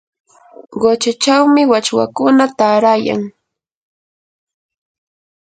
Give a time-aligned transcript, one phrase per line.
[0.81, 3.21] quchachawmi wachwakuna taarayan.